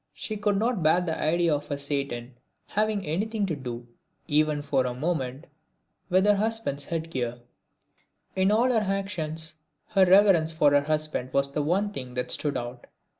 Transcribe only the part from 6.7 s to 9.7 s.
head gear. In all her actions